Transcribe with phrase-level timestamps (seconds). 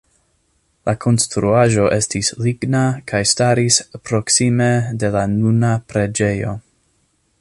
[0.89, 3.77] La konstruaĵo estis ligna kaj staris
[4.09, 4.71] proksime
[5.05, 6.57] de la nuna preĝejo.